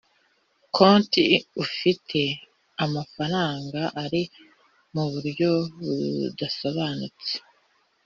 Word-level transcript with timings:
konti 0.75 1.23
ufite 1.63 2.21
amafaranga 2.85 3.81
ari 4.03 4.23
mu 4.93 5.05
buryo 5.11 5.51
budasobanutse 5.83 7.33